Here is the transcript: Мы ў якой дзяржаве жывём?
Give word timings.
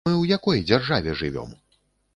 Мы 0.07 0.11
ў 0.11 0.37
якой 0.37 0.63
дзяржаве 0.71 1.13
жывём? 1.23 1.55